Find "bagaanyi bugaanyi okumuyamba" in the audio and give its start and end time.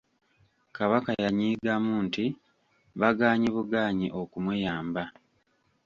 2.99-5.03